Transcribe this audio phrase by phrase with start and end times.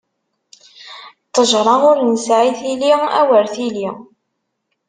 [1.27, 3.89] Ṭṭejṛa ur nesɛi tili, awer tili!